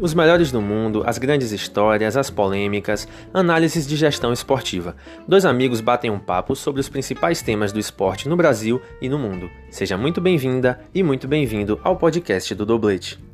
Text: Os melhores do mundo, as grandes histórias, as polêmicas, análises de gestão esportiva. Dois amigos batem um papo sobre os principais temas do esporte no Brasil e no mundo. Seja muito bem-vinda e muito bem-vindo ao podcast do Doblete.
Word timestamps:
Os 0.00 0.14
melhores 0.14 0.50
do 0.50 0.62
mundo, 0.62 1.02
as 1.04 1.18
grandes 1.18 1.52
histórias, 1.52 2.16
as 2.16 2.30
polêmicas, 2.30 3.06
análises 3.34 3.86
de 3.86 3.96
gestão 3.96 4.32
esportiva. 4.32 4.96
Dois 5.28 5.44
amigos 5.44 5.82
batem 5.82 6.10
um 6.10 6.18
papo 6.18 6.56
sobre 6.56 6.80
os 6.80 6.88
principais 6.88 7.42
temas 7.42 7.70
do 7.70 7.78
esporte 7.78 8.26
no 8.26 8.34
Brasil 8.34 8.80
e 9.02 9.10
no 9.10 9.18
mundo. 9.18 9.50
Seja 9.70 9.98
muito 9.98 10.18
bem-vinda 10.18 10.80
e 10.94 11.02
muito 11.02 11.28
bem-vindo 11.28 11.78
ao 11.84 11.96
podcast 11.96 12.54
do 12.54 12.64
Doblete. 12.64 13.29